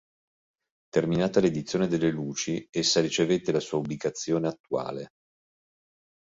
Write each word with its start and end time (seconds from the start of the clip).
Terminata 0.89 1.39
l'edizione 1.39 1.85
delle 1.85 2.09
Luci, 2.09 2.67
essa 2.71 3.01
ricevette 3.01 3.51
la 3.51 3.59
sua 3.59 3.77
ubicazione 3.77 4.47
attuale. 4.47 5.09